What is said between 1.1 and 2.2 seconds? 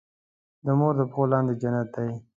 لاندې جنت دی.